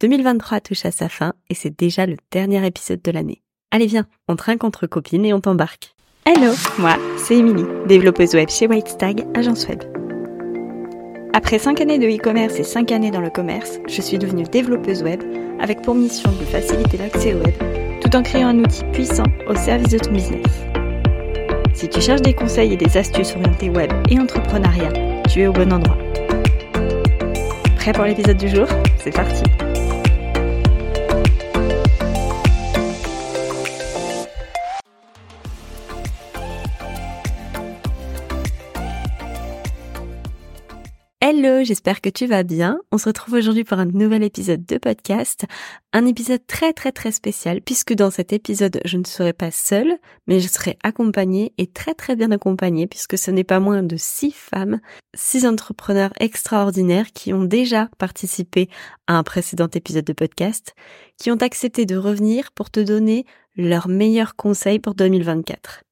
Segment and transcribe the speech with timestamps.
[0.00, 3.42] 2023 touche à sa fin et c'est déjà le dernier épisode de l'année.
[3.72, 5.96] Allez viens, on trinque entre copines et on t'embarque.
[6.24, 9.82] Hello, moi c'est Émilie, développeuse web chez Whitestag, agence web.
[11.32, 15.02] Après 5 années de e-commerce et 5 années dans le commerce, je suis devenue développeuse
[15.02, 15.20] web
[15.58, 17.54] avec pour mission de faciliter l'accès au web
[18.00, 20.46] tout en créant un outil puissant au service de ton business.
[21.74, 24.92] Si tu cherches des conseils et des astuces orientées web et entrepreneuriat,
[25.28, 25.98] tu es au bon endroit.
[27.76, 28.68] Prêt pour l'épisode du jour?
[28.98, 29.42] C'est parti
[41.40, 42.80] Hello, j'espère que tu vas bien.
[42.90, 45.44] On se retrouve aujourd'hui pour un nouvel épisode de podcast.
[45.92, 49.98] Un épisode très très très spécial puisque dans cet épisode, je ne serai pas seule,
[50.26, 53.96] mais je serai accompagnée et très très bien accompagnée puisque ce n'est pas moins de
[53.96, 54.80] six femmes,
[55.14, 58.68] six entrepreneurs extraordinaires qui ont déjà participé
[59.06, 60.74] à un précédent épisode de podcast,
[61.18, 65.84] qui ont accepté de revenir pour te donner leurs meilleurs conseils pour 2024.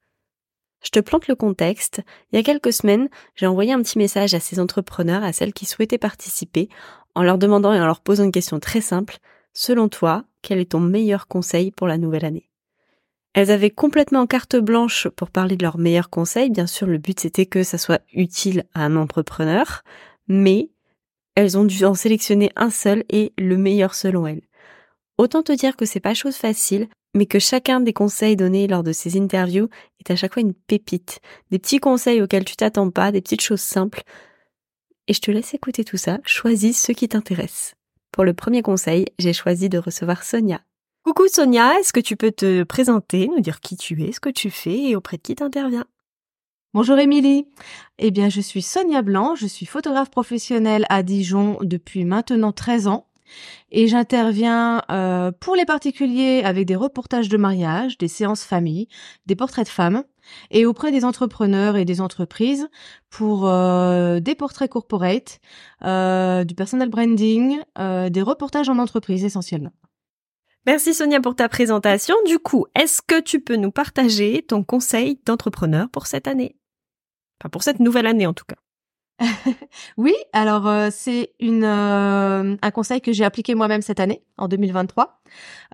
[0.86, 2.02] Je te plante le contexte.
[2.30, 5.52] Il y a quelques semaines, j'ai envoyé un petit message à ces entrepreneurs, à celles
[5.52, 6.68] qui souhaitaient participer,
[7.16, 9.16] en leur demandant et en leur posant une question très simple.
[9.52, 12.48] Selon toi, quel est ton meilleur conseil pour la nouvelle année?
[13.34, 16.50] Elles avaient complètement carte blanche pour parler de leurs meilleurs conseils.
[16.50, 19.82] Bien sûr, le but c'était que ça soit utile à un entrepreneur,
[20.28, 20.70] mais
[21.34, 24.42] elles ont dû en sélectionner un seul et le meilleur selon elles.
[25.18, 28.82] Autant te dire que c'est pas chose facile, mais que chacun des conseils donnés lors
[28.82, 29.68] de ces interviews
[30.00, 31.20] est à chaque fois une pépite.
[31.50, 34.02] Des petits conseils auxquels tu t'attends pas, des petites choses simples.
[35.08, 37.74] Et je te laisse écouter tout ça, choisis ceux qui t'intéressent.
[38.12, 40.60] Pour le premier conseil, j'ai choisi de recevoir Sonia.
[41.04, 44.28] Coucou Sonia, est-ce que tu peux te présenter, nous dire qui tu es, ce que
[44.28, 45.86] tu fais et auprès de qui t'interviens?
[46.74, 47.46] Bonjour Émilie.
[47.98, 52.88] Eh bien, je suis Sonia Blanc, je suis photographe professionnelle à Dijon depuis maintenant 13
[52.88, 53.06] ans
[53.70, 58.88] et j'interviens euh, pour les particuliers avec des reportages de mariage, des séances famille,
[59.26, 60.04] des portraits de femmes
[60.50, 62.68] et auprès des entrepreneurs et des entreprises
[63.10, 65.40] pour euh, des portraits corporate,
[65.84, 69.72] euh, du personal branding, des reportages en entreprise essentiellement.
[70.66, 72.16] Merci Sonia pour ta présentation.
[72.26, 76.56] Du coup, est-ce que tu peux nous partager ton conseil d'entrepreneur pour cette année?
[77.40, 78.56] Enfin, pour cette nouvelle année en tout cas.
[79.96, 84.48] oui, alors euh, c'est une euh, un conseil que j'ai appliqué moi-même cette année, en
[84.48, 85.20] 2023,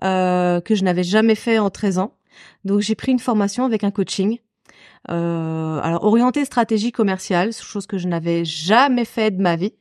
[0.03, 2.15] euh, que je n'avais jamais fait en 13 ans.
[2.63, 4.39] Donc j'ai pris une formation avec un coaching.
[5.07, 9.73] alors orienté stratégie commerciale, chose que je n'avais jamais fait de ma vie.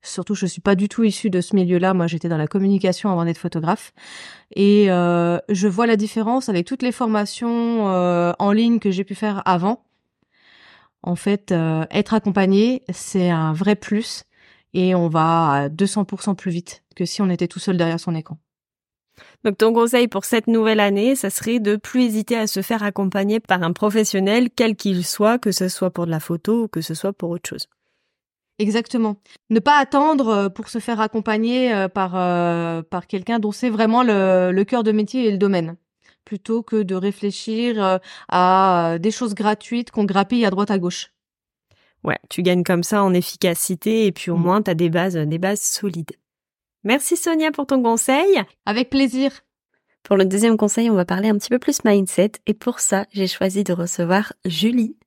[0.00, 1.92] Surtout, je suis pas du tout issue de ce milieu-là.
[1.92, 3.92] Moi, j'étais dans la communication avant d'être photographe,
[4.54, 7.84] et je vois la différence avec toutes les formations
[8.38, 9.87] en ligne que j'ai pu faire avant
[11.02, 14.24] en fait, euh, être accompagné, c'est un vrai plus
[14.74, 18.14] et on va à 200% plus vite que si on était tout seul derrière son
[18.14, 18.38] écran.
[19.44, 22.82] Donc ton conseil pour cette nouvelle année, ça serait de plus hésiter à se faire
[22.82, 26.68] accompagner par un professionnel, quel qu'il soit, que ce soit pour de la photo ou
[26.68, 27.66] que ce soit pour autre chose.
[28.60, 29.16] Exactement.
[29.50, 32.12] Ne pas attendre euh, pour se faire accompagner euh, par
[32.84, 35.76] par quelqu'un dont c'est vraiment le, le cœur de métier et le domaine
[36.28, 37.96] plutôt que de réfléchir euh,
[38.28, 41.10] à euh, des choses gratuites qu'on grappille à droite à gauche.
[42.04, 44.42] Ouais, tu gagnes comme ça en efficacité et puis au mm.
[44.42, 46.12] moins tu as des bases, des bases solides.
[46.84, 48.42] Merci Sonia pour ton conseil.
[48.66, 49.40] Avec plaisir.
[50.02, 53.06] Pour le deuxième conseil, on va parler un petit peu plus mindset et pour ça,
[53.10, 54.98] j'ai choisi de recevoir Julie.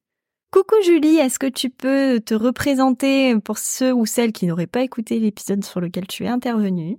[0.52, 4.82] Coucou Julie, est-ce que tu peux te représenter pour ceux ou celles qui n'auraient pas
[4.82, 6.98] écouté l'épisode sur lequel tu es intervenue?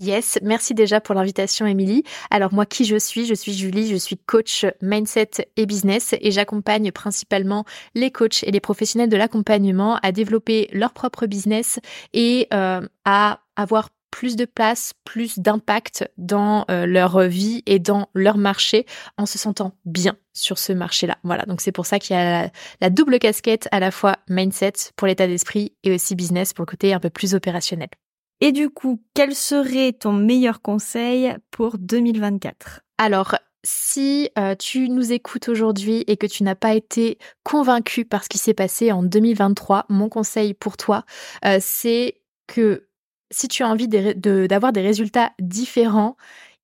[0.00, 2.02] Yes, merci déjà pour l'invitation Émilie.
[2.30, 3.26] Alors moi qui je suis?
[3.26, 8.50] Je suis Julie, je suis coach mindset et business et j'accompagne principalement les coachs et
[8.50, 11.78] les professionnels de l'accompagnement à développer leur propre business
[12.12, 18.08] et euh, à avoir plus de place, plus d'impact dans euh, leur vie et dans
[18.14, 21.18] leur marché en se sentant bien sur ce marché-là.
[21.22, 22.50] Voilà, donc c'est pour ça qu'il y a
[22.80, 26.70] la double casquette à la fois mindset pour l'état d'esprit et aussi business pour le
[26.70, 27.88] côté un peu plus opérationnel.
[28.40, 35.12] Et du coup, quel serait ton meilleur conseil pour 2024 Alors, si euh, tu nous
[35.12, 39.02] écoutes aujourd'hui et que tu n'as pas été convaincu par ce qui s'est passé en
[39.02, 41.04] 2023, mon conseil pour toi,
[41.44, 42.88] euh, c'est que
[43.30, 46.16] si tu as envie d'avoir des résultats différents,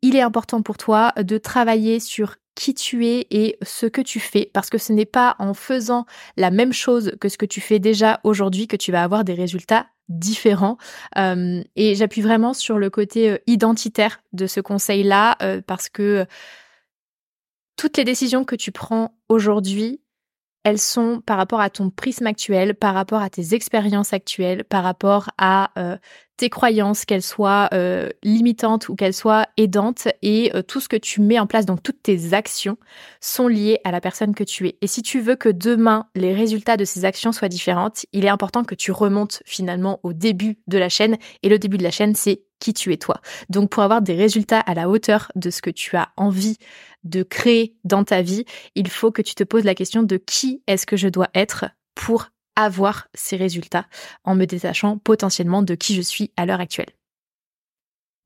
[0.02, 4.20] il est important pour toi de travailler sur qui tu es et ce que tu
[4.20, 6.05] fais, parce que ce n'est pas en faisant
[6.37, 9.34] la même chose que ce que tu fais déjà aujourd'hui que tu vas avoir des
[9.34, 10.77] résultats différents.
[11.17, 16.27] Euh, et j'appuie vraiment sur le côté euh, identitaire de ce conseil-là, euh, parce que
[17.77, 20.03] toutes les décisions que tu prends aujourd'hui,
[20.65, 24.85] elles sont par rapport à ton prisme actuel, par rapport à tes expériences actuelles, par
[24.85, 25.71] rapport à
[26.41, 30.97] tes croyances, qu'elles soient euh, limitantes ou qu'elles soient aidantes, et euh, tout ce que
[30.97, 32.79] tu mets en place, donc toutes tes actions,
[33.21, 34.79] sont liées à la personne que tu es.
[34.81, 38.31] Et si tu veux que demain, les résultats de ces actions soient différentes, il est
[38.31, 41.19] important que tu remontes finalement au début de la chaîne.
[41.43, 43.21] Et le début de la chaîne, c'est qui tu es toi.
[43.49, 46.57] Donc pour avoir des résultats à la hauteur de ce que tu as envie
[47.05, 48.44] de créer dans ta vie,
[48.75, 51.67] il faut que tu te poses la question de qui est-ce que je dois être
[51.94, 53.87] pour avoir ces résultats
[54.25, 56.91] en me détachant potentiellement de qui je suis à l'heure actuelle.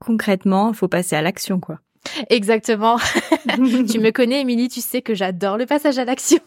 [0.04, 1.80] Concrètement, il faut passer à l'action, quoi.
[2.28, 2.98] Exactement.
[3.54, 6.40] tu me connais, Émilie, tu sais que j'adore le passage à l'action.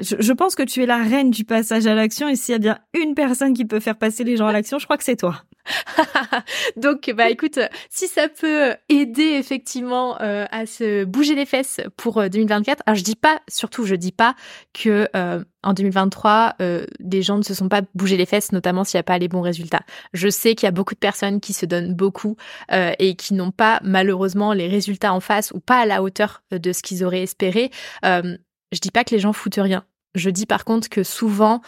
[0.00, 2.56] je, je, pense que tu es la reine du passage à l'action et s'il y
[2.56, 5.04] a bien une personne qui peut faire passer les gens à l'action, je crois que
[5.04, 5.42] c'est toi.
[6.76, 7.58] Donc, bah écoute,
[7.88, 13.02] si ça peut aider effectivement euh, à se bouger les fesses pour 2024, euh, je
[13.02, 14.34] dis pas, surtout je dis pas
[14.72, 18.96] que euh, en 2023, les gens ne se sont pas bougés les fesses, notamment s'il
[18.96, 19.82] n'y a pas les bons résultats.
[20.14, 22.36] Je sais qu'il y a beaucoup de personnes qui se donnent beaucoup
[22.70, 26.72] et qui n'ont pas malheureusement les résultats en face ou pas à la hauteur de
[26.72, 27.70] ce qu'ils auraient espéré.
[28.02, 29.84] je dis pas que les gens foutent rien.
[30.14, 31.60] Je dis par contre que souvent,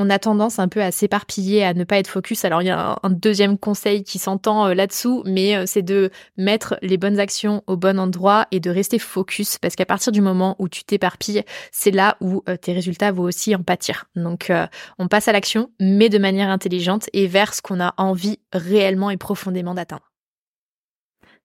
[0.00, 2.46] on a tendance un peu à s'éparpiller, à ne pas être focus.
[2.46, 6.10] Alors il y a un, deuxième conseil qui s'entend euh, là-dessous, mais euh, c'est de
[6.38, 10.22] mettre les bonnes actions au bon endroit et de rester focus, parce qu'à partir du
[10.22, 14.06] moment où tu t'éparpilles, c'est là où euh, tes résultats vont aussi en pâtir.
[14.16, 14.50] Donc
[14.98, 19.10] on passe à l'action, mais de manière intelligente et vers ce qu'on a envie réellement
[19.10, 20.10] et profondément d'atteindre.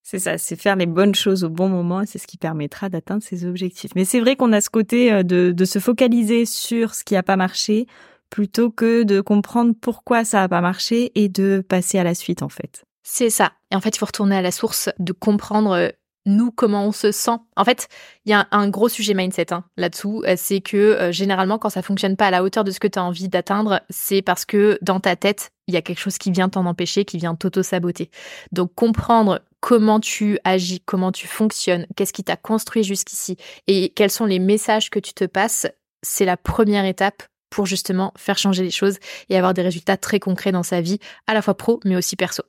[0.01, 3.23] C'est ça, c'est faire les bonnes choses au bon moment c'est ce qui permettra d'atteindre
[3.23, 3.91] ses objectifs.
[3.95, 7.35] Mais c'est vrai qu'on a ce côté de se focaliser sur ce qui n'a pas
[7.35, 7.87] marché
[8.35, 12.41] plutôt que de comprendre pourquoi ça n'a pas marché et de passer à la suite
[12.41, 12.83] en fait.
[13.01, 13.53] C'est ça.
[13.71, 15.87] Et en fait, il faut retourner à la source, de comprendre euh,
[16.25, 17.37] nous comment on se sent.
[17.55, 17.87] En fait,
[18.25, 21.69] il y a un, gros sujet mindset hein, là-dessous, euh, c'est que euh, généralement quand
[21.69, 24.43] ça fonctionne pas à la hauteur de ce que tu as envie d'atteindre, c'est parce
[24.43, 27.35] que dans ta tête, il y a quelque chose qui vient t'en empêcher, qui vient
[27.35, 28.09] t'auto-saboter.
[28.51, 33.37] Donc comprendre comment tu agis, comment tu fonctionnes, qu'est-ce qui t'a construit jusqu'ici
[33.67, 35.67] et quels sont les messages que tu te passes,
[36.03, 37.23] c'est la première étape
[37.55, 38.97] pour justement faire changer les choses
[39.29, 42.17] et avoir des résultats très concrets dans sa vie, à la fois pro mais aussi
[42.17, 42.43] perso.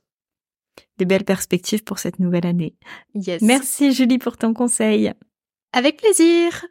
[0.98, 2.74] Des belles perspectives pour cette nouvelle année.
[3.14, 3.40] Yes.
[3.40, 5.12] Merci Julie pour ton conseil.
[5.72, 6.66] Avec plaisir.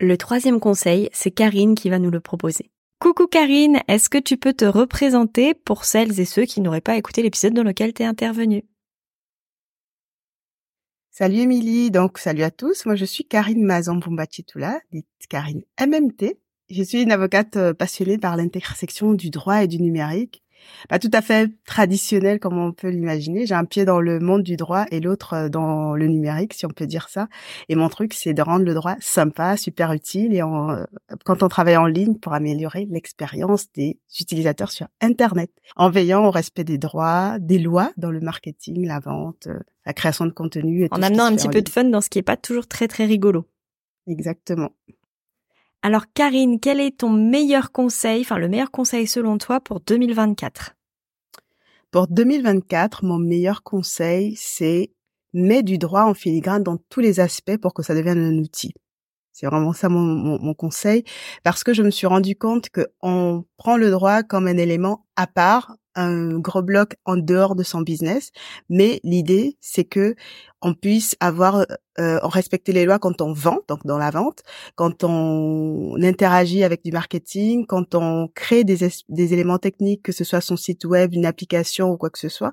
[0.00, 2.70] Le troisième conseil, c'est Karine qui va nous le proposer.
[3.00, 6.98] Coucou Karine, est-ce que tu peux te représenter pour celles et ceux qui n'auraient pas
[6.98, 8.64] écouté l'épisode dans lequel tu es intervenue?
[11.10, 12.84] Salut Émilie, donc salut à tous.
[12.84, 13.98] Moi je suis Karine mazan
[14.46, 16.36] Toula, dite Karine MMT.
[16.68, 20.42] Je suis une avocate euh, passionnée par l'intersection du droit et du numérique.
[20.88, 23.46] Pas tout à fait traditionnelle comme on peut l'imaginer.
[23.46, 26.66] J'ai un pied dans le monde du droit et l'autre euh, dans le numérique, si
[26.66, 27.28] on peut dire ça.
[27.68, 30.84] Et mon truc, c'est de rendre le droit sympa, super utile et euh,
[31.24, 36.32] quand on travaille en ligne pour améliorer l'expérience des utilisateurs sur Internet, en veillant au
[36.32, 39.46] respect des droits, des lois dans le marketing, la vente,
[39.84, 40.84] la création de contenu.
[40.84, 42.88] Et en amenant un petit peu de fun dans ce qui est pas toujours très
[42.88, 43.46] très rigolo.
[44.08, 44.72] Exactement.
[45.82, 50.74] Alors Karine, quel est ton meilleur conseil, enfin le meilleur conseil selon toi pour 2024
[51.90, 54.90] Pour 2024, mon meilleur conseil, c'est
[55.32, 58.72] mets du droit en filigrane dans tous les aspects pour que ça devienne un outil.
[59.32, 61.04] C'est vraiment ça mon, conseil,
[61.42, 65.06] parce que je me suis rendu compte que on prend le droit comme un élément
[65.14, 68.30] à part, un gros bloc en dehors de son business,
[68.68, 70.14] mais l'idée c'est que
[70.62, 71.66] on puisse avoir
[71.98, 74.42] euh, respecter les lois quand on vend, donc dans la vente,
[74.74, 80.24] quand on interagit avec du marketing, quand on crée des, des éléments techniques, que ce
[80.24, 82.52] soit son site web, une application ou quoi que ce soit.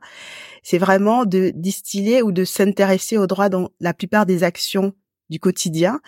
[0.63, 4.93] C'est vraiment de distiller ou de s'intéresser au droit dans la plupart des actions
[5.33, 5.99] du quotidien.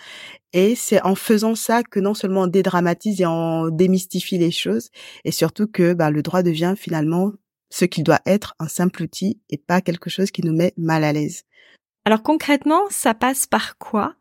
[0.54, 4.88] Et c'est en faisant ça que non seulement on dédramatise et on démystifie les choses,
[5.24, 7.32] et surtout que bah, le droit devient finalement
[7.68, 11.04] ce qu'il doit être, un simple outil et pas quelque chose qui nous met mal
[11.04, 11.42] à l'aise.
[12.04, 14.14] Alors concrètement, ça passe par quoi?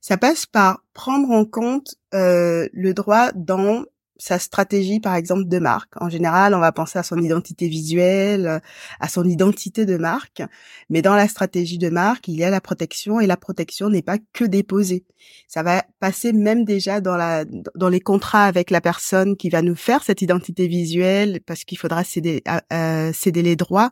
[0.00, 3.84] Ça passe par prendre en compte euh, le droit dans
[4.18, 5.92] sa stratégie, par exemple, de marque.
[6.00, 8.60] En général, on va penser à son identité visuelle,
[9.00, 10.42] à son identité de marque.
[10.90, 14.02] Mais dans la stratégie de marque, il y a la protection et la protection n'est
[14.02, 15.04] pas que déposée.
[15.46, 17.44] Ça va passer même déjà dans la,
[17.76, 21.78] dans les contrats avec la personne qui va nous faire cette identité visuelle parce qu'il
[21.78, 23.90] faudra céder, euh, céder les droits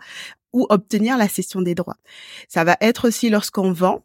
[0.53, 1.99] ou obtenir la cession des droits.
[2.49, 4.05] Ça va être aussi lorsqu'on vend,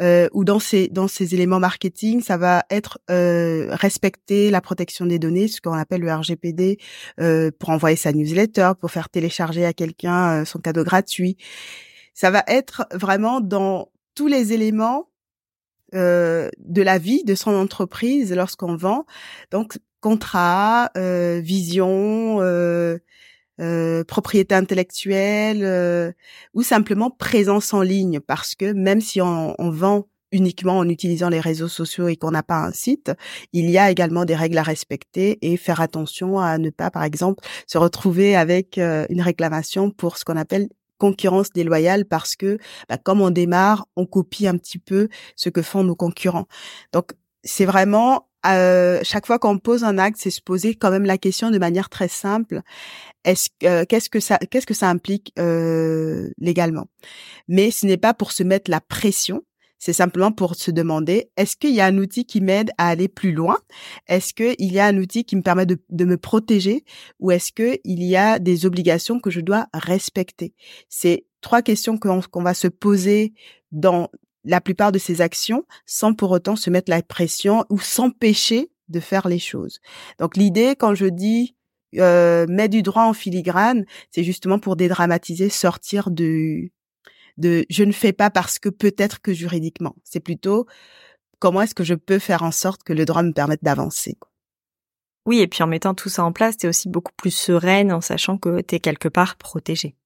[0.00, 5.06] euh, ou dans ces dans ces éléments marketing, ça va être euh, respecter la protection
[5.06, 6.78] des données, ce qu'on appelle le RGPD,
[7.20, 11.36] euh, pour envoyer sa newsletter, pour faire télécharger à quelqu'un euh, son cadeau gratuit.
[12.12, 15.08] Ça va être vraiment dans tous les éléments
[15.94, 19.06] euh, de la vie de son entreprise lorsqu'on vend.
[19.50, 20.90] Donc contrat,
[21.40, 22.40] vision
[23.60, 26.12] euh, propriété intellectuelle euh,
[26.54, 31.28] ou simplement présence en ligne parce que même si on, on vend uniquement en utilisant
[31.28, 33.12] les réseaux sociaux et qu'on n'a pas un site,
[33.52, 37.04] il y a également des règles à respecter et faire attention à ne pas, par
[37.04, 40.68] exemple, se retrouver avec euh, une réclamation pour ce qu'on appelle
[40.98, 42.58] concurrence déloyale parce que
[42.88, 46.46] bah, comme on démarre, on copie un petit peu ce que font nos concurrents.
[46.92, 47.12] Donc
[47.44, 51.18] c'est vraiment euh, chaque fois qu'on pose un acte, c'est se poser quand même la
[51.18, 52.62] question de manière très simple.
[53.24, 56.86] Est-ce euh, qu'est-ce que ça qu'est-ce que ça implique euh, légalement?
[57.48, 59.42] Mais ce n'est pas pour se mettre la pression,
[59.84, 63.06] c'est simplement pour se demander, est-ce qu'il y a un outil qui m'aide à aller
[63.06, 63.58] plus loin?
[64.08, 66.84] Est-ce qu'il y a un outil qui me permet de, me protéger?
[67.20, 70.54] Ou est-ce qu'il y a des obligations que je dois respecter?
[70.88, 73.34] C'est trois questions qu'on va se poser
[73.72, 74.08] dans
[74.44, 79.00] la plupart de ces actions sans pour autant se mettre la pression ou s'empêcher de
[79.00, 79.80] faire les choses.
[80.18, 81.56] Donc l'idée, quand je dis
[81.96, 86.72] euh, mettre du droit en filigrane, c'est justement pour dédramatiser, sortir du,
[87.36, 89.96] de je ne fais pas parce que peut-être que juridiquement.
[90.04, 90.66] C'est plutôt
[91.38, 94.16] comment est-ce que je peux faire en sorte que le droit me permette d'avancer.
[95.26, 97.92] Oui, et puis en mettant tout ça en place, tu es aussi beaucoup plus sereine
[97.92, 99.96] en sachant que tu es quelque part protégée.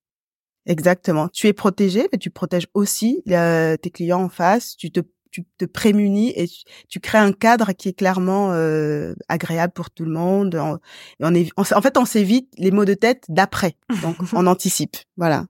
[0.69, 1.29] Exactement.
[1.29, 4.77] Tu es protégé, mais tu protèges aussi euh, tes clients en face.
[4.77, 6.47] Tu te, tu te prémunis et
[6.89, 10.55] tu, crées un cadre qui est clairement euh, agréable pour tout le monde.
[10.57, 10.79] On,
[11.21, 13.77] on est, en fait, on s'évite les mots de tête d'après.
[14.03, 14.97] Donc, on anticipe.
[15.17, 15.47] Voilà.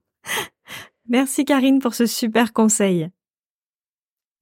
[1.08, 3.10] Merci Karine pour ce super conseil.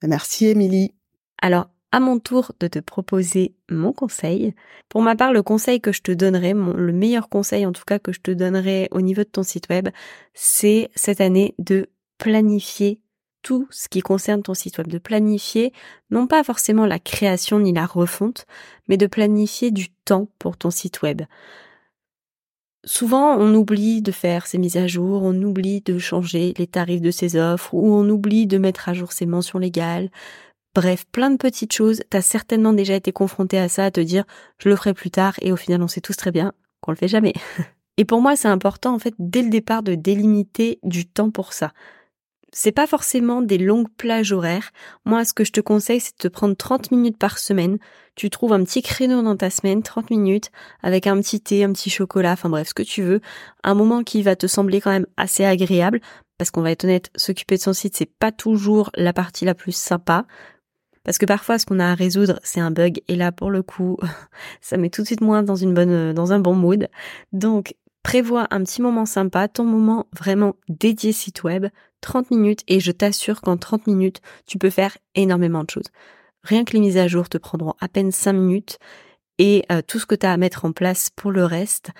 [0.02, 0.94] Merci Émilie.
[1.40, 4.54] Alors, à mon tour de te proposer mon conseil.
[4.88, 7.98] Pour ma part, le conseil que je te donnerai, le meilleur conseil en tout cas
[7.98, 9.88] que je te donnerai au niveau de ton site web,
[10.34, 11.88] c'est cette année de
[12.18, 13.00] planifier
[13.42, 15.72] tout ce qui concerne ton site web, de planifier
[16.10, 18.44] non pas forcément la création ni la refonte,
[18.88, 21.22] mais de planifier du temps pour ton site web.
[22.84, 27.00] Souvent, on oublie de faire ses mises à jour, on oublie de changer les tarifs
[27.00, 30.08] de ses offres, ou on oublie de mettre à jour ses mentions légales.
[30.76, 32.02] Bref, plein de petites choses.
[32.10, 34.24] T'as certainement déjà été confronté à ça, à te dire
[34.58, 36.52] je le ferai plus tard, et au final, on sait tous très bien
[36.82, 37.32] qu'on le fait jamais.
[37.96, 41.54] Et pour moi, c'est important, en fait, dès le départ, de délimiter du temps pour
[41.54, 41.72] ça
[42.52, 44.70] c'est pas forcément des longues plages horaires.
[45.04, 47.76] Moi, ce que je te conseille, c'est de te prendre 30 minutes par semaine.
[48.14, 50.50] Tu trouves un petit créneau dans ta semaine, 30 minutes,
[50.82, 53.20] avec un petit thé, un petit chocolat, enfin bref, ce que tu veux.
[53.62, 56.00] Un moment qui va te sembler quand même assez agréable,
[56.38, 59.54] parce qu'on va être honnête, s'occuper de son site, c'est pas toujours la partie la
[59.54, 60.24] plus sympa.
[61.06, 63.00] Parce que parfois, ce qu'on a à résoudre, c'est un bug.
[63.06, 63.96] Et là, pour le coup,
[64.60, 66.88] ça met tout de suite moins dans une bonne, dans un bon mood.
[67.32, 71.66] Donc, prévois un petit moment sympa, ton moment vraiment dédié site web,
[72.00, 75.90] 30 minutes, et je t'assure qu'en 30 minutes, tu peux faire énormément de choses.
[76.42, 78.78] Rien que les mises à jour te prendront à peine 5 minutes,
[79.38, 81.92] et euh, tout ce que tu as à mettre en place pour le reste,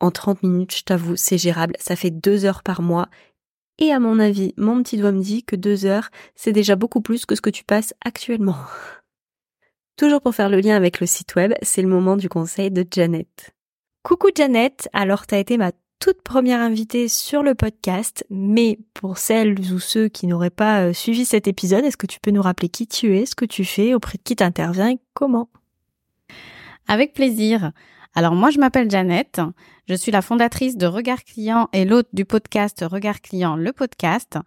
[0.00, 1.76] en 30 minutes, je t'avoue, c'est gérable.
[1.78, 3.08] Ça fait 2 heures par mois.
[3.78, 7.00] Et à mon avis, mon petit doigt me dit que 2 heures, c'est déjà beaucoup
[7.00, 8.56] plus que ce que tu passes actuellement.
[9.96, 12.86] Toujours pour faire le lien avec le site web, c'est le moment du conseil de
[12.90, 13.54] Janet.
[14.02, 19.60] Coucou Janet, alors t'as été ma toute première invitée sur le podcast, mais pour celles
[19.72, 22.68] ou ceux qui n'auraient pas euh, suivi cet épisode, est-ce que tu peux nous rappeler
[22.68, 25.48] qui tu es, ce que tu fais, auprès de qui t'interviens et comment?
[26.88, 27.70] Avec plaisir.
[28.14, 29.40] Alors moi je m'appelle Janet,
[29.88, 34.38] je suis la fondatrice de Regard Client et l'hôte du podcast Regard Client, le podcast.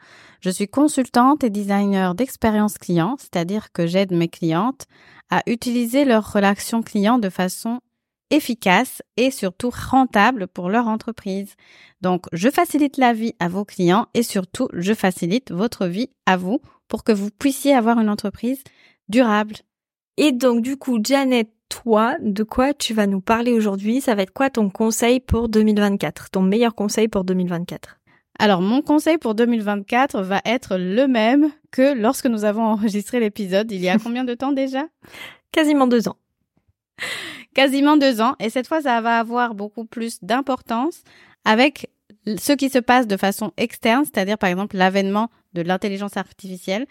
[0.42, 4.86] Je suis consultante et designer d'expérience client, c'est-à-dire que j'aide mes clientes
[5.32, 7.82] à utiliser leur relation client de façon
[8.30, 11.56] efficace et surtout rentable pour leur entreprise.
[12.02, 16.38] Donc, je facilite la vie à vos clients et surtout, je facilite votre vie à
[16.38, 18.64] vous pour que vous puissiez avoir une entreprise
[19.10, 19.56] durable.
[20.18, 21.50] Et donc, du coup, Janet,
[21.84, 25.50] toi, de quoi tu vas nous parler aujourd'hui Ça va être quoi ton conseil pour
[25.50, 28.00] 2024 Ton meilleur conseil pour 2024
[28.38, 33.72] alors, mon conseil pour 2024 va être le même que lorsque nous avons enregistré l'épisode.
[33.72, 34.84] Il y a combien de temps déjà?
[35.54, 36.18] Quasiment deux ans
[37.56, 38.36] quasiment deux ans.
[38.40, 41.02] Et cette fois, ça va avoir beaucoup plus d'importance
[41.46, 41.90] avec
[42.38, 46.86] ce qui se passe de façon externe, c'est-à-dire par exemple l'avènement de l'intelligence artificielle.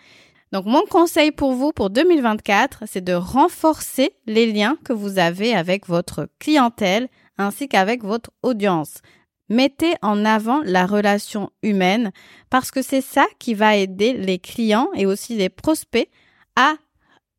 [0.53, 5.55] Donc mon conseil pour vous pour 2024, c'est de renforcer les liens que vous avez
[5.55, 7.09] avec votre clientèle
[7.39, 9.01] ainsi qu'avec votre audience.
[9.49, 12.13] Mettez en avant la relation humaine
[12.51, 16.09] parce que c'est ça qui va aider les clients et aussi les prospects
[16.57, 16.75] à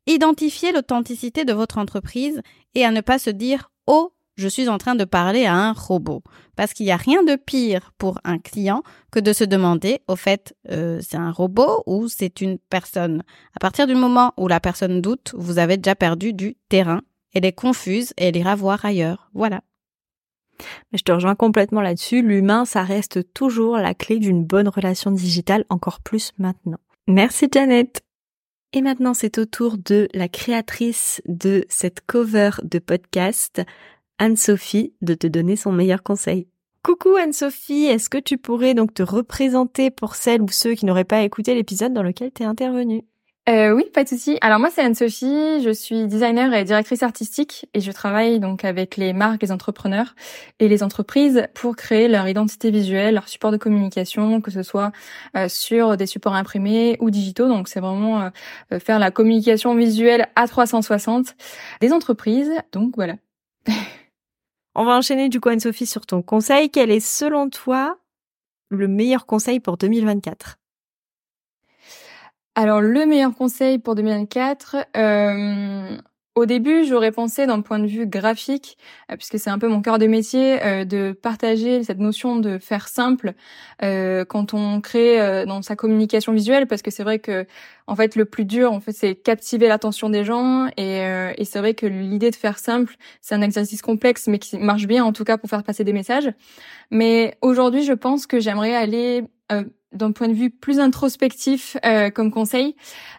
[0.06, 2.40] identifier l'authenticité de votre entreprise
[2.74, 5.72] et à ne pas se dire Oh, je suis en train de parler à un
[5.72, 6.22] robot.
[6.56, 10.16] Parce qu'il n'y a rien de pire pour un client que de se demander, au
[10.16, 13.22] fait, euh, c'est un robot ou c'est une personne.
[13.54, 17.00] À partir du moment où la personne doute, vous avez déjà perdu du terrain.
[17.34, 19.30] Elle est confuse et elle ira voir ailleurs.
[19.34, 19.62] Voilà.
[20.90, 22.22] Mais je te rejoins complètement là-dessus.
[22.22, 26.78] L'humain, ça reste toujours la clé d'une bonne relation digitale, encore plus maintenant.
[27.06, 28.02] Merci Janet.
[28.72, 33.62] Et maintenant, c'est au tour de la créatrice de cette cover de podcast,
[34.18, 36.48] Anne-Sophie, de te donner son meilleur conseil.
[36.82, 41.04] Coucou Anne-Sophie, est-ce que tu pourrais donc te représenter pour celles ou ceux qui n'auraient
[41.04, 43.02] pas écouté l'épisode dans lequel tu es intervenue?
[43.48, 44.38] Euh, oui, pas de souci.
[44.40, 48.96] Alors moi, c'est Anne-Sophie, je suis designer et directrice artistique et je travaille donc avec
[48.96, 50.16] les marques, les entrepreneurs
[50.58, 54.90] et les entreprises pour créer leur identité visuelle, leur support de communication, que ce soit
[55.36, 57.46] euh, sur des supports imprimés ou digitaux.
[57.46, 58.30] Donc c'est vraiment
[58.72, 61.36] euh, faire la communication visuelle à 360
[61.80, 62.52] des entreprises.
[62.72, 63.14] Donc voilà.
[64.78, 66.68] On va enchaîner du coup Anne-Sophie sur ton conseil.
[66.70, 67.98] Quel est selon toi
[68.68, 70.58] le meilleur conseil pour 2024
[72.58, 75.98] alors le meilleur conseil pour 2024, euh,
[76.36, 78.78] au début j'aurais pensé d'un point de vue graphique,
[79.10, 82.58] euh, puisque c'est un peu mon cœur de métier, euh, de partager cette notion de
[82.58, 83.34] faire simple
[83.80, 87.46] quand on crée dans sa communication visuelle, parce que c'est vrai que
[87.86, 91.00] en fait le plus dur en fait c'est captiver l'attention des gens et,
[91.36, 94.86] et c'est vrai que l'idée de faire simple c'est un exercice complexe mais qui marche
[94.86, 96.30] bien en tout cas pour faire passer des messages.
[96.90, 99.24] Mais aujourd'hui je pense que j'aimerais aller
[99.96, 102.76] d'un point de vue plus introspectif euh, comme conseil,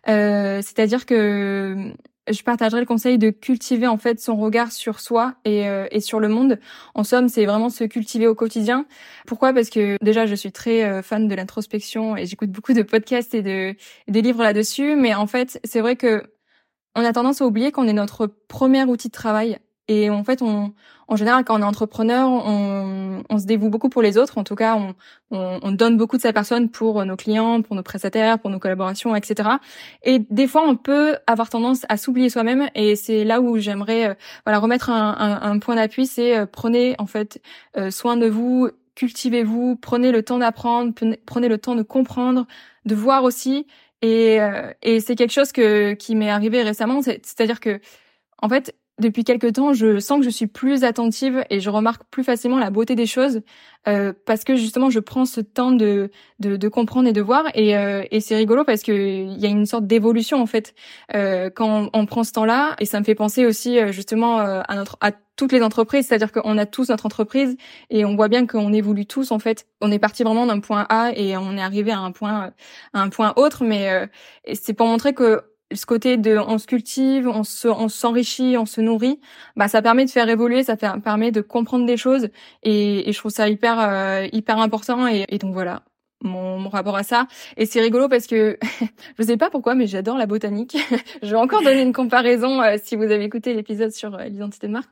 [0.07, 1.93] euh, c'est-à-dire que
[2.29, 5.99] je partagerai le conseil de cultiver en fait son regard sur soi et, euh, et
[6.01, 6.59] sur le monde.
[6.95, 8.85] En somme, c'est vraiment se cultiver au quotidien.
[9.25, 9.53] Pourquoi?
[9.53, 13.33] Parce que déjà, je suis très euh, fan de l'introspection et j'écoute beaucoup de podcasts
[13.33, 13.75] et de
[14.07, 14.95] des livres là-dessus.
[14.95, 16.23] Mais en fait, c'est vrai que
[16.95, 20.41] on a tendance à oublier qu'on est notre premier outil de travail et en fait,
[20.41, 20.73] on,
[21.07, 24.37] en général, quand on est entrepreneur, on, on, se dévoue beaucoup pour les autres.
[24.37, 24.95] En tout cas, on,
[25.31, 28.59] on, on, donne beaucoup de sa personne pour nos clients, pour nos prestataires, pour nos
[28.59, 29.49] collaborations, etc.
[30.03, 32.69] Et des fois, on peut avoir tendance à s'oublier soi-même.
[32.75, 34.13] Et c'est là où j'aimerais, euh,
[34.45, 36.05] voilà, remettre un, un, un point d'appui.
[36.05, 37.41] C'est euh, prenez en fait
[37.77, 40.93] euh, soin de vous, cultivez-vous, prenez le temps d'apprendre,
[41.25, 42.45] prenez le temps de comprendre,
[42.85, 43.67] de voir aussi.
[44.01, 44.37] Et,
[44.83, 47.01] et c'est quelque chose que qui m'est arrivé récemment.
[47.01, 47.79] C'est-à-dire que
[48.41, 52.03] en fait, depuis quelques temps, je sens que je suis plus attentive et je remarque
[52.09, 53.41] plus facilement la beauté des choses
[53.87, 57.45] euh, parce que justement, je prends ce temps de de, de comprendre et de voir.
[57.53, 60.73] Et, euh, et c'est rigolo parce que il y a une sorte d'évolution en fait.
[61.13, 64.61] Euh, quand on, prend ce temps-là et ça me fait penser aussi euh, justement euh,
[64.67, 67.57] à notre à toutes les entreprises, c'est-à-dire qu'on a tous notre entreprise
[67.91, 69.67] et on voit bien qu'on évolue tous en fait.
[69.81, 72.51] On est parti vraiment d'un point A et on est arrivé à un point
[72.93, 74.09] à un point autre, mais
[74.53, 78.65] c'est pour montrer que ce côté de on se cultive, on se on s'enrichit, on
[78.65, 79.19] se nourrit,
[79.55, 82.29] bah ça permet de faire évoluer, ça permet de comprendre des choses
[82.63, 85.83] et, et je trouve ça hyper euh, hyper important et, et donc voilà
[86.23, 87.27] mon, mon, rapport à ça
[87.57, 88.57] et c'est rigolo parce que
[89.19, 90.77] je sais pas pourquoi mais j'adore la botanique.
[91.21, 94.67] je vais encore donner une comparaison euh, si vous avez écouté l'épisode sur euh, l'identité
[94.67, 94.89] de marque.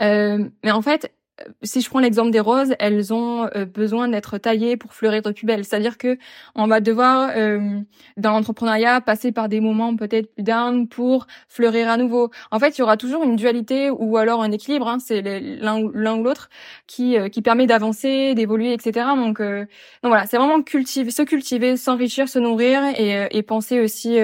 [0.00, 1.12] mais en fait
[1.62, 5.32] si je prends l'exemple des roses, elles ont euh, besoin d'être taillées pour fleurir de
[5.32, 5.64] plus belles.
[5.64, 6.18] C'est-à-dire que
[6.54, 7.80] on va devoir, euh,
[8.16, 12.30] dans l'entrepreneuriat, passer par des moments peut-être plus down pour fleurir à nouveau.
[12.50, 14.88] En fait, il y aura toujours une dualité ou alors un équilibre.
[14.88, 15.90] Hein, c'est l'un ou
[16.22, 16.48] l'autre
[16.86, 19.06] qui euh, qui permet d'avancer, d'évoluer, etc.
[19.16, 19.68] Donc, donc
[20.02, 24.18] voilà, c'est vraiment cultiver, se cultiver, s'enrichir, se nourrir et, et penser aussi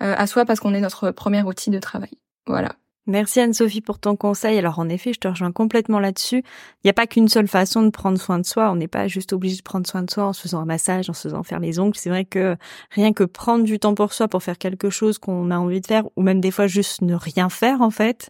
[0.00, 2.10] à soi parce qu'on est notre premier outil de travail.
[2.46, 2.79] Voilà.
[3.06, 4.58] Merci Anne-Sophie pour ton conseil.
[4.58, 6.38] Alors en effet, je te rejoins complètement là-dessus.
[6.38, 8.70] Il n'y a pas qu'une seule façon de prendre soin de soi.
[8.70, 11.08] On n'est pas juste obligé de prendre soin de soi en se faisant un massage,
[11.08, 11.96] en se faisant faire les ongles.
[11.96, 12.56] C'est vrai que
[12.90, 15.86] rien que prendre du temps pour soi pour faire quelque chose qu'on a envie de
[15.86, 18.28] faire, ou même des fois juste ne rien faire en fait,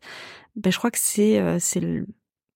[0.56, 1.82] ben je crois que c'est euh, c'est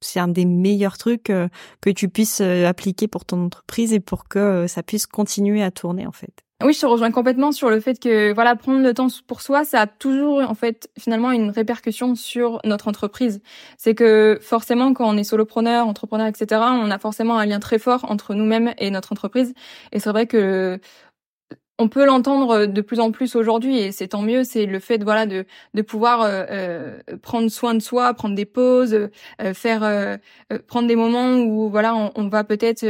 [0.00, 1.48] c'est un des meilleurs trucs euh,
[1.80, 5.70] que tu puisses euh, appliquer pour ton entreprise et pour que ça puisse continuer à
[5.70, 6.44] tourner en fait.
[6.64, 9.64] Oui, je te rejoins complètement sur le fait que voilà, prendre le temps pour soi,
[9.66, 13.42] ça a toujours en fait finalement une répercussion sur notre entreprise.
[13.76, 17.78] C'est que forcément quand on est solopreneur, entrepreneur, etc., on a forcément un lien très
[17.78, 19.52] fort entre nous-mêmes et notre entreprise.
[19.92, 20.80] Et c'est vrai que
[21.78, 24.44] on peut l'entendre de plus en plus aujourd'hui et c'est tant mieux.
[24.44, 28.44] C'est le fait, voilà, de de pouvoir euh, euh, prendre soin de soi, prendre des
[28.44, 30.18] pauses, euh, faire
[30.66, 32.86] prendre des moments où voilà, on, on va peut-être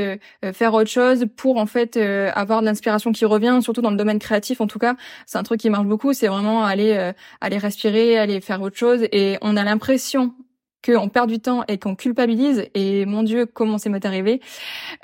[0.53, 4.19] faire autre chose pour en fait avoir de l'inspiration qui revient, surtout dans le domaine
[4.19, 4.61] créatif.
[4.61, 6.13] En tout cas, c'est un truc qui marche beaucoup.
[6.13, 10.35] C'est vraiment aller aller respirer, aller faire autre chose et on a l'impression
[10.85, 14.41] qu'on perd du temps et qu'on culpabilise, et mon Dieu, comment c'est m'est arrivé,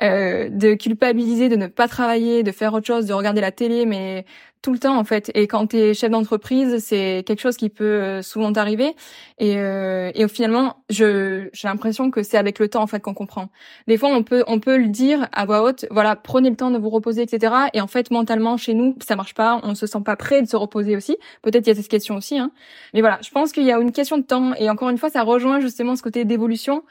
[0.03, 3.87] euh, de culpabiliser, de ne pas travailler, de faire autre chose, de regarder la télé,
[3.87, 4.25] mais
[4.63, 5.31] tout le temps en fait.
[5.35, 8.95] Et quand tu es chef d'entreprise, c'est quelque chose qui peut euh, souvent t'arriver.
[9.39, 13.15] Et, euh, et finalement, je j'ai l'impression que c'est avec le temps en fait qu'on
[13.15, 13.49] comprend.
[13.87, 16.71] Des fois, on peut on peut le dire à voix haute, voilà, prenez le temps
[16.71, 17.55] de vous reposer, etc.
[17.73, 19.61] Et en fait, mentalement, chez nous, ça marche pas.
[19.63, 21.17] On se sent pas prêt de se reposer aussi.
[21.43, 22.39] Peut-être il y a cette question aussi.
[22.39, 22.51] Hein.
[22.95, 24.55] Mais voilà, je pense qu'il y a une question de temps.
[24.55, 26.83] Et encore une fois, ça rejoint justement ce côté d'évolution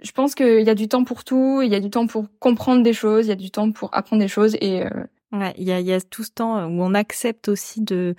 [0.00, 2.26] je pense qu'il y a du temps pour tout, il y a du temps pour
[2.38, 4.90] comprendre des choses, il y a du temps pour apprendre des choses et euh,
[5.30, 8.14] Ouais, il y a, y a tout ce temps où on accepte aussi de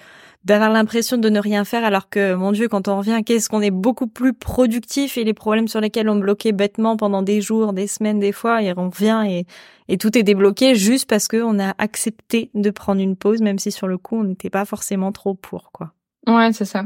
[0.45, 3.61] d'avoir l'impression de ne rien faire, alors que mon Dieu, quand on revient, qu'est-ce qu'on
[3.61, 7.73] est beaucoup plus productif et les problèmes sur lesquels on bloquait bêtement pendant des jours,
[7.73, 9.45] des semaines, des fois, et on revient et
[9.91, 13.57] et tout est débloqué juste parce que on a accepté de prendre une pause, même
[13.57, 15.93] si sur le coup on n'était pas forcément trop pour quoi.
[16.27, 16.85] Ouais, c'est ça,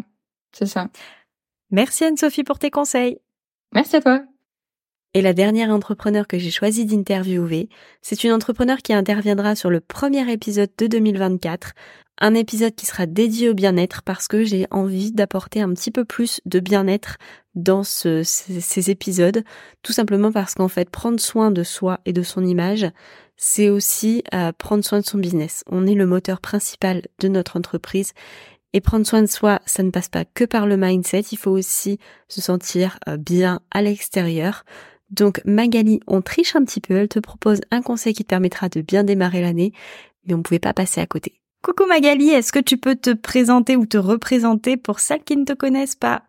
[0.54, 0.88] c'est ça.
[1.70, 3.20] Merci Anne-Sophie pour tes conseils.
[3.74, 4.24] Merci à toi.
[5.16, 7.70] Et la dernière entrepreneur que j'ai choisi d'interviewer,
[8.02, 11.74] c'est une entrepreneur qui interviendra sur le premier épisode de 2024,
[12.20, 16.04] un épisode qui sera dédié au bien-être parce que j'ai envie d'apporter un petit peu
[16.04, 17.18] plus de bien-être
[17.54, 19.44] dans ce, ces, épisodes,
[19.84, 22.88] tout simplement parce qu'en fait, prendre soin de soi et de son image,
[23.38, 25.64] c'est aussi euh, prendre soin de son business.
[25.70, 28.14] On est le moteur principal de notre entreprise
[28.74, 31.52] et prendre soin de soi, ça ne passe pas que par le mindset, il faut
[31.52, 34.64] aussi se sentir euh, bien à l'extérieur.
[35.14, 38.68] Donc Magali, on triche un petit peu, elle te propose un conseil qui te permettra
[38.68, 39.72] de bien démarrer l'année,
[40.26, 41.40] mais on ne pouvait pas passer à côté.
[41.62, 45.46] Coucou Magali, est-ce que tu peux te présenter ou te représenter pour celles qui ne
[45.46, 46.24] te connaissent pas?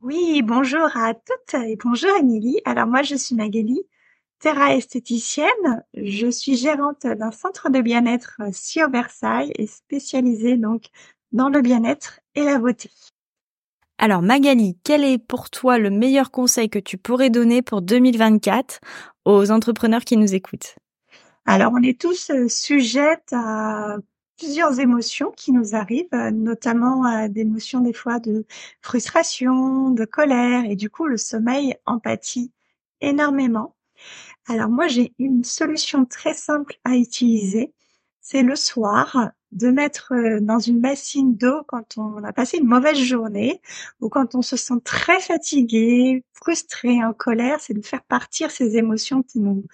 [0.00, 2.60] Oui, bonjour à toutes et bonjour Émilie.
[2.64, 3.80] Alors moi je suis Magali,
[4.40, 5.84] Terra esthéticienne.
[5.94, 10.86] Je suis gérante d'un centre de bien-être sur Versailles et spécialisée donc
[11.30, 12.90] dans le bien-être et la beauté.
[14.02, 18.80] Alors Magali, quel est pour toi le meilleur conseil que tu pourrais donner pour 2024
[19.26, 20.76] aux entrepreneurs qui nous écoutent?
[21.44, 23.98] Alors on est tous euh, sujettes à
[24.38, 28.46] plusieurs émotions qui nous arrivent, euh, notamment à des émotions des fois de
[28.80, 32.52] frustration, de colère, et du coup le sommeil empathie
[33.02, 33.76] énormément.
[34.48, 37.74] Alors moi j'ai une solution très simple à utiliser,
[38.30, 42.68] c'est le soir de mettre euh, dans une bassine d'eau quand on a passé une
[42.68, 43.60] mauvaise journée
[44.00, 48.76] ou quand on se sent très fatigué, frustré, en colère, c'est de faire partir ces
[48.76, 49.64] émotions qui nous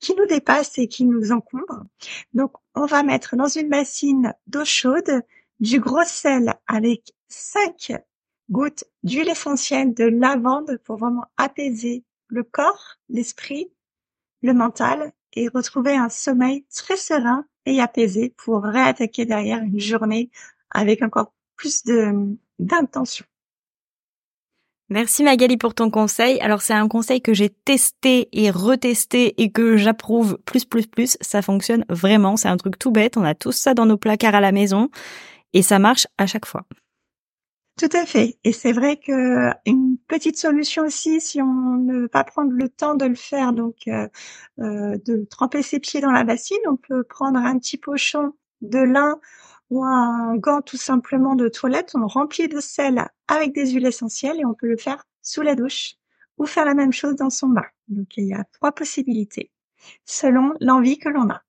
[0.00, 1.84] qui nous dépassent et qui nous encombrent.
[2.34, 5.22] Donc, on va mettre dans une bassine d'eau chaude
[5.60, 7.92] du gros sel avec 5
[8.50, 13.70] gouttes d'huile essentielle de lavande pour vraiment apaiser le corps, l'esprit,
[14.42, 20.30] le mental et retrouver un sommeil très serein et apaisé pour réattaquer derrière une journée
[20.70, 21.84] avec encore plus
[22.58, 23.24] d'intention.
[24.88, 26.40] Merci Magali pour ton conseil.
[26.40, 31.16] Alors c'est un conseil que j'ai testé et retesté et que j'approuve plus plus plus.
[31.20, 32.36] Ça fonctionne vraiment.
[32.36, 33.16] C'est un truc tout bête.
[33.16, 34.88] On a tous ça dans nos placards à la maison
[35.52, 36.64] et ça marche à chaque fois.
[37.78, 38.38] Tout à fait.
[38.42, 42.70] Et c'est vrai que une petite solution aussi, si on ne veut pas prendre le
[42.70, 44.08] temps de le faire, donc euh,
[44.60, 48.78] euh, de tremper ses pieds dans la bassine, on peut prendre un petit pochon de
[48.78, 49.20] lin
[49.68, 54.40] ou un gant tout simplement de toilette, on remplit de sel avec des huiles essentielles
[54.40, 55.96] et on peut le faire sous la douche
[56.38, 57.66] ou faire la même chose dans son bain.
[57.88, 59.50] Donc il y a trois possibilités
[60.06, 61.42] selon l'envie que l'on a.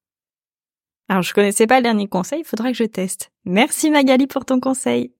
[1.08, 3.32] Alors je connaissais pas le dernier conseil, il faudra que je teste.
[3.46, 5.14] Merci Magali pour ton conseil.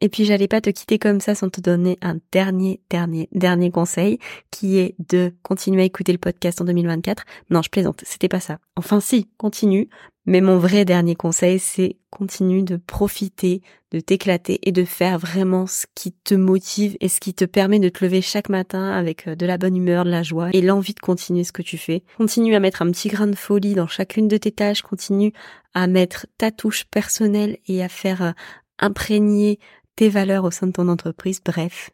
[0.00, 3.70] Et puis j'allais pas te quitter comme ça sans te donner un dernier, dernier, dernier
[3.70, 4.18] conseil
[4.50, 7.24] qui est de continuer à écouter le podcast en 2024.
[7.50, 8.58] Non, je plaisante, c'était pas ça.
[8.76, 9.88] Enfin si, continue.
[10.26, 15.66] Mais mon vrai dernier conseil, c'est continue de profiter, de t'éclater et de faire vraiment
[15.66, 19.28] ce qui te motive et ce qui te permet de te lever chaque matin avec
[19.28, 21.76] euh, de la bonne humeur, de la joie et l'envie de continuer ce que tu
[21.76, 22.04] fais.
[22.16, 25.32] Continue à mettre un petit grain de folie dans chacune de tes tâches, continue
[25.74, 28.32] à mettre ta touche personnelle et à faire euh,
[28.78, 29.58] imprégner
[29.96, 31.40] tes valeurs au sein de ton entreprise.
[31.44, 31.90] Bref,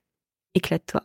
[0.55, 1.03] éclate-toi.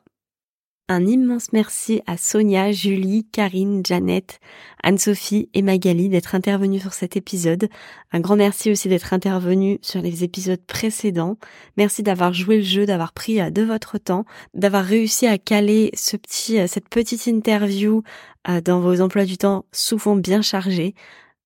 [0.87, 4.39] Un immense merci à Sonia, Julie, Karine, Jeannette,
[4.83, 7.69] Anne-Sophie et Magali d'être intervenues sur cet épisode.
[8.11, 11.39] Un grand merci aussi d'être intervenues sur les épisodes précédents.
[11.75, 15.89] Merci d'avoir joué le jeu, d'avoir pris euh, de votre temps, d'avoir réussi à caler
[15.95, 18.03] ce petit, euh, cette petite interview
[18.47, 20.93] euh, dans vos emplois du temps souvent bien chargés.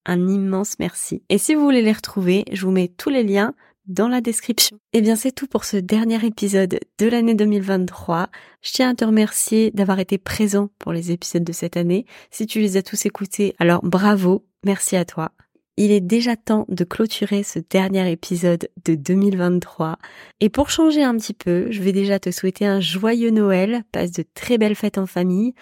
[0.06, 1.24] Un immense merci.
[1.30, 3.54] Et si vous voulez les retrouver, je vous mets tous les liens
[3.89, 4.78] dans la description.
[4.93, 8.30] Eh bien c'est tout pour ce dernier épisode de l'année 2023.
[8.62, 12.06] Je tiens à te remercier d'avoir été présent pour les épisodes de cette année.
[12.32, 15.32] Si tu les as tous écoutés, alors bravo, merci à toi.
[15.75, 19.97] Il est déjà temps de clôturer ce dernier épisode de 2023.
[20.41, 24.12] Et pour changer un petit peu, je vais déjà te souhaiter un joyeux Noël, passe
[24.12, 25.54] de très belles fêtes en famille,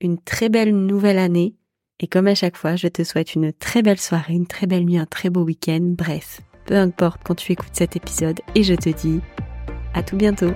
[0.00, 1.54] une très belle nouvelle année.
[2.00, 4.84] Et comme à chaque fois, je te souhaite une très belle soirée, une très belle
[4.84, 8.74] nuit, un très beau week-end, bref, peu importe quand tu écoutes cet épisode et je
[8.74, 9.20] te dis
[9.94, 10.52] à tout bientôt.